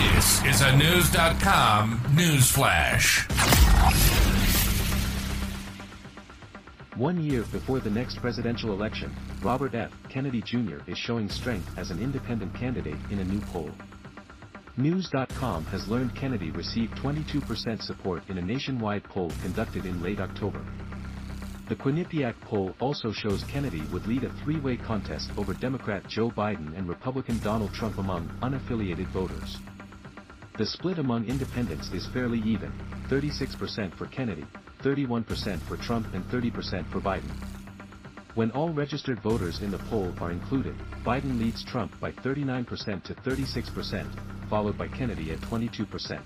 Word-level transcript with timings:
This 0.00 0.42
is 0.46 0.62
a 0.62 0.74
News.com 0.78 2.00
news 2.16 2.50
flash. 2.50 3.28
One 6.96 7.22
year 7.22 7.42
before 7.52 7.80
the 7.80 7.90
next 7.90 8.16
presidential 8.16 8.72
election, 8.72 9.14
Robert 9.42 9.74
F. 9.74 9.92
Kennedy 10.08 10.40
Jr. 10.40 10.78
is 10.86 10.96
showing 10.96 11.28
strength 11.28 11.76
as 11.76 11.90
an 11.90 12.02
independent 12.02 12.54
candidate 12.54 12.96
in 13.10 13.18
a 13.18 13.24
new 13.24 13.40
poll. 13.40 13.70
News.com 14.78 15.66
has 15.66 15.86
learned 15.86 16.14
Kennedy 16.14 16.50
received 16.50 16.96
22% 16.96 17.82
support 17.82 18.22
in 18.30 18.38
a 18.38 18.42
nationwide 18.42 19.04
poll 19.04 19.30
conducted 19.42 19.84
in 19.84 20.02
late 20.02 20.18
October. 20.18 20.64
The 21.68 21.76
Quinnipiac 21.76 22.40
poll 22.40 22.74
also 22.80 23.12
shows 23.12 23.44
Kennedy 23.44 23.82
would 23.92 24.06
lead 24.06 24.24
a 24.24 24.32
three-way 24.44 24.78
contest 24.78 25.30
over 25.36 25.52
Democrat 25.52 26.08
Joe 26.08 26.30
Biden 26.30 26.74
and 26.76 26.88
Republican 26.88 27.38
Donald 27.40 27.74
Trump 27.74 27.98
among 27.98 28.28
unaffiliated 28.40 29.06
voters. 29.08 29.58
The 30.60 30.66
split 30.66 30.98
among 30.98 31.24
independents 31.24 31.90
is 31.92 32.06
fairly 32.08 32.38
even, 32.40 32.70
36% 33.08 33.94
for 33.94 34.04
Kennedy, 34.08 34.44
31% 34.82 35.58
for 35.62 35.78
Trump 35.78 36.12
and 36.12 36.22
30% 36.28 36.86
for 36.92 37.00
Biden. 37.00 37.30
When 38.34 38.50
all 38.50 38.68
registered 38.68 39.20
voters 39.20 39.62
in 39.62 39.70
the 39.70 39.78
poll 39.78 40.12
are 40.20 40.30
included, 40.30 40.76
Biden 41.02 41.38
leads 41.38 41.64
Trump 41.64 41.98
by 41.98 42.12
39% 42.12 43.02
to 43.04 43.14
36%, 43.14 44.06
followed 44.50 44.76
by 44.76 44.86
Kennedy 44.88 45.32
at 45.32 45.40
22%. 45.40 46.20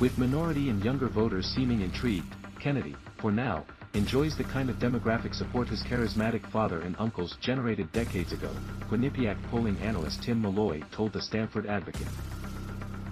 With 0.00 0.18
minority 0.18 0.68
and 0.68 0.84
younger 0.84 1.08
voters 1.08 1.46
seeming 1.46 1.80
intrigued, 1.80 2.36
Kennedy, 2.60 2.94
for 3.16 3.32
now, 3.32 3.64
enjoys 3.94 4.36
the 4.36 4.44
kind 4.44 4.68
of 4.68 4.76
demographic 4.76 5.34
support 5.34 5.66
his 5.66 5.82
charismatic 5.84 6.44
father 6.50 6.82
and 6.82 6.94
uncles 6.98 7.38
generated 7.40 7.90
decades 7.92 8.32
ago, 8.32 8.50
Quinnipiac 8.90 9.42
polling 9.44 9.78
analyst 9.78 10.22
Tim 10.22 10.42
Malloy 10.42 10.82
told 10.92 11.14
the 11.14 11.22
Stamford 11.22 11.64
Advocate. 11.64 12.06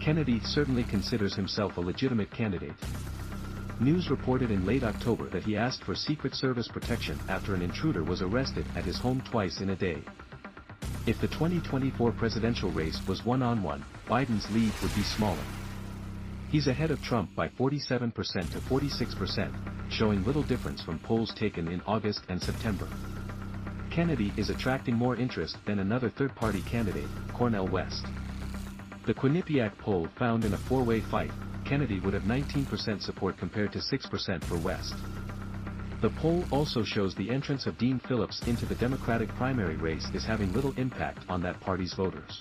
Kennedy 0.03 0.41
certainly 0.45 0.83
considers 0.83 1.37
himself 1.37 1.77
a 1.77 1.81
legitimate 1.81 2.29
candidate. 2.33 2.75
News 3.79 4.11
reported 4.11 4.51
in 4.51 4.67
late 4.67 4.83
October 4.83 5.29
that 5.29 5.45
he 5.45 5.57
asked 5.57 5.85
for 5.85 5.95
Secret 5.95 6.35
Service 6.35 6.67
protection 6.67 7.17
after 7.29 7.55
an 7.55 7.63
intruder 7.63 8.03
was 8.03 8.21
arrested 8.21 8.67
at 8.75 8.85
his 8.85 8.99
home 8.99 9.23
twice 9.31 9.61
in 9.61 9.71
a 9.71 9.77
day. 9.77 10.03
If 11.07 11.21
the 11.21 11.29
2024 11.29 12.11
presidential 12.13 12.73
race 12.73 13.01
was 13.07 13.25
one-on-one, 13.25 13.85
Biden's 14.09 14.51
lead 14.51 14.73
would 14.83 14.93
be 14.97 15.05
smaller. 15.05 15.45
He's 16.51 16.67
ahead 16.67 16.91
of 16.91 17.01
Trump 17.01 17.33
by 17.37 17.47
47% 17.47 18.13
to 18.51 18.59
46%, 18.59 19.53
showing 19.89 20.25
little 20.25 20.43
difference 20.43 20.83
from 20.83 20.99
polls 20.99 21.33
taken 21.33 21.69
in 21.69 21.81
August 21.87 22.25
and 22.29 22.43
September. 22.43 22.89
Kennedy 23.91 24.33
is 24.37 24.51
attracting 24.51 24.97
more 24.97 25.15
interest 25.15 25.59
than 25.65 25.79
another 25.79 26.11
third-party 26.11 26.63
candidate, 26.63 27.09
Cornel 27.33 27.69
West. 27.69 28.07
The 29.05 29.15
Quinnipiac 29.15 29.77
poll 29.79 30.07
found 30.17 30.45
in 30.45 30.55
a 30.55 30.57
four-way 30.57 31.01
fight, 31.01 31.33
Kennedy 31.65 31.99
would 32.01 32.15
have 32.15 32.23
19% 32.23 33.03
support 33.03 33.37
compared 33.37 33.73
to 33.73 33.81
6% 33.81 34.45
for 34.45 34.57
West. 34.59 34.95
The 36.01 36.11
poll 36.11 36.45
also 36.53 36.85
shows 36.85 37.13
the 37.15 37.31
entrance 37.31 37.67
of 37.67 37.79
Dean 37.79 37.99
Phillips 37.99 38.47
into 38.47 38.65
the 38.65 38.77
Democratic 38.77 39.29
primary 39.31 39.77
race 39.77 40.09
is 40.15 40.25
having 40.25 40.53
little 40.53 40.73
impact 40.77 41.25
on 41.29 41.43
that 41.43 41.61
party's 41.61 41.95
voters. 41.95 42.41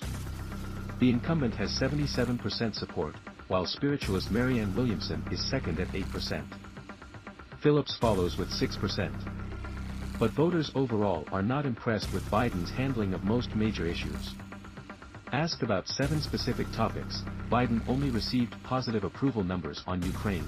The 1.00 1.10
incumbent 1.10 1.54
has 1.56 1.70
77% 1.80 2.76
support, 2.76 3.16
while 3.48 3.66
spiritualist 3.66 4.30
Marianne 4.30 4.74
Williamson 4.76 5.24
is 5.32 5.44
second 5.44 5.80
at 5.80 5.88
8%. 5.88 6.44
Phillips 7.60 7.96
follows 7.96 8.38
with 8.38 8.50
6%. 8.50 9.10
But 10.20 10.30
voters 10.30 10.70
overall 10.76 11.26
are 11.32 11.42
not 11.42 11.66
impressed 11.66 12.12
with 12.12 12.22
Biden's 12.30 12.70
handling 12.70 13.14
of 13.14 13.24
most 13.24 13.56
major 13.56 13.84
issues. 13.84 14.34
Asked 15.32 15.62
about 15.62 15.88
seven 15.88 16.20
specific 16.20 16.70
topics, 16.72 17.22
Biden 17.50 17.80
only 17.88 18.10
received 18.10 18.54
positive 18.64 19.02
approval 19.02 19.42
numbers 19.42 19.82
on 19.86 20.02
Ukraine. 20.02 20.44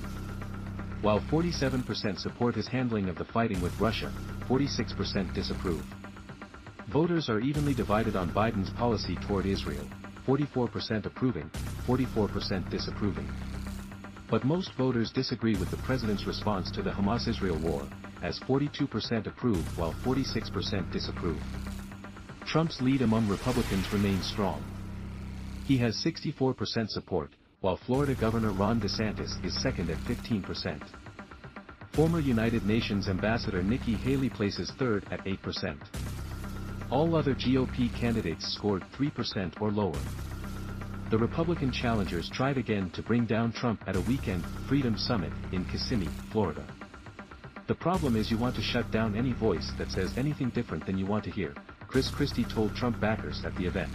While 1.00 1.20
47% 1.20 2.18
support 2.18 2.54
his 2.54 2.68
handling 2.68 3.08
of 3.08 3.16
the 3.16 3.24
fighting 3.24 3.62
with 3.62 3.80
Russia, 3.80 4.12
46% 4.46 5.32
disapprove. 5.32 5.82
Voters 6.88 7.30
are 7.30 7.40
evenly 7.40 7.72
divided 7.72 8.14
on 8.14 8.28
Biden's 8.32 8.68
policy 8.68 9.16
toward 9.26 9.46
Israel, 9.46 9.88
44% 10.26 11.06
approving, 11.06 11.48
44% 11.86 12.68
disapproving. 12.68 13.28
But 14.30 14.44
most 14.44 14.74
voters 14.74 15.10
disagree 15.10 15.56
with 15.56 15.70
the 15.70 15.78
president's 15.78 16.26
response 16.26 16.70
to 16.72 16.82
the 16.82 16.90
Hamas-Israel 16.90 17.58
war, 17.60 17.88
as 18.22 18.38
42% 18.40 19.26
approve 19.26 19.78
while 19.78 19.94
46% 20.04 20.92
disapprove. 20.92 21.42
Trump's 22.44 22.82
lead 22.82 23.00
among 23.00 23.26
Republicans 23.28 23.90
remains 23.90 24.26
strong. 24.26 24.62
He 25.64 25.78
has 25.78 25.96
64% 26.04 26.90
support, 26.90 27.30
while 27.60 27.78
Florida 27.78 28.14
Governor 28.14 28.50
Ron 28.50 28.80
DeSantis 28.80 29.42
is 29.44 29.60
second 29.62 29.88
at 29.88 29.96
15%. 29.98 30.82
Former 31.92 32.20
United 32.20 32.66
Nations 32.66 33.08
Ambassador 33.08 33.62
Nikki 33.62 33.94
Haley 33.94 34.28
places 34.28 34.70
third 34.78 35.06
at 35.10 35.24
8%. 35.24 35.78
All 36.90 37.16
other 37.16 37.34
GOP 37.34 37.94
candidates 37.94 38.46
scored 38.52 38.84
3% 38.98 39.60
or 39.60 39.70
lower. 39.70 39.98
The 41.10 41.18
Republican 41.18 41.72
challengers 41.72 42.28
tried 42.28 42.58
again 42.58 42.90
to 42.90 43.02
bring 43.02 43.24
down 43.24 43.52
Trump 43.52 43.82
at 43.86 43.96
a 43.96 44.00
weekend 44.02 44.44
Freedom 44.68 44.98
Summit 44.98 45.32
in 45.52 45.64
Kissimmee, 45.66 46.10
Florida. 46.30 46.66
The 47.68 47.74
problem 47.74 48.16
is 48.16 48.30
you 48.30 48.36
want 48.36 48.56
to 48.56 48.62
shut 48.62 48.90
down 48.90 49.16
any 49.16 49.32
voice 49.32 49.72
that 49.78 49.90
says 49.90 50.18
anything 50.18 50.50
different 50.50 50.84
than 50.84 50.98
you 50.98 51.06
want 51.06 51.24
to 51.24 51.30
hear, 51.30 51.54
Chris 51.86 52.10
Christie 52.10 52.44
told 52.44 52.74
Trump 52.74 53.00
backers 53.00 53.42
at 53.46 53.56
the 53.56 53.64
event. 53.64 53.92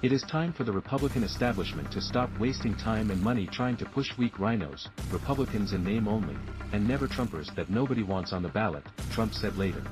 It 0.00 0.12
is 0.12 0.22
time 0.22 0.52
for 0.52 0.62
the 0.62 0.70
Republican 0.70 1.24
establishment 1.24 1.90
to 1.90 2.00
stop 2.00 2.30
wasting 2.38 2.76
time 2.76 3.10
and 3.10 3.20
money 3.20 3.48
trying 3.48 3.76
to 3.78 3.84
push 3.84 4.16
weak 4.16 4.34
RINOs, 4.34 4.86
Republicans 5.10 5.72
in 5.72 5.82
name 5.82 6.06
only, 6.06 6.36
and 6.72 6.86
never 6.86 7.08
Trumpers 7.08 7.52
that 7.56 7.68
nobody 7.68 8.04
wants 8.04 8.32
on 8.32 8.40
the 8.40 8.48
ballot, 8.48 8.84
Trump 9.10 9.34
said 9.34 9.56
later. 9.56 9.82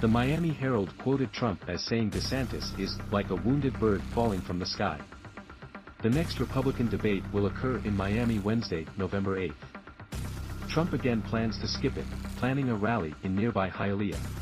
The 0.00 0.08
Miami 0.08 0.48
Herald 0.48 0.96
quoted 0.96 1.30
Trump 1.30 1.62
as 1.68 1.84
saying 1.84 2.12
DeSantis 2.12 2.78
is 2.80 2.96
like 3.10 3.28
a 3.28 3.36
wounded 3.36 3.78
bird 3.78 4.00
falling 4.14 4.40
from 4.40 4.58
the 4.58 4.64
sky. 4.64 4.98
The 6.02 6.08
next 6.08 6.40
Republican 6.40 6.88
debate 6.88 7.22
will 7.34 7.48
occur 7.48 7.82
in 7.84 7.94
Miami 7.94 8.38
Wednesday, 8.38 8.86
November 8.96 9.38
8. 9.38 9.52
Trump 10.70 10.94
again 10.94 11.20
plans 11.20 11.58
to 11.58 11.68
skip 11.68 11.98
it, 11.98 12.06
planning 12.38 12.70
a 12.70 12.74
rally 12.74 13.14
in 13.24 13.36
nearby 13.36 13.68
Hialeah. 13.68 14.41